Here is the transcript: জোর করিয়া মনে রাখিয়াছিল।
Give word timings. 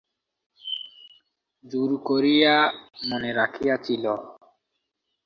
জোর 1.65 1.91
করিয়া 2.07 2.55
মনে 3.09 3.29
রাখিয়াছিল। 3.33 4.05